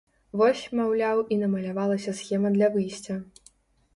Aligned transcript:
Вось, 0.39 0.61
маўляў, 0.79 1.19
і 1.35 1.35
намалявалася 1.41 2.15
схема 2.21 2.53
для 2.57 2.71
выйсця. 2.77 3.19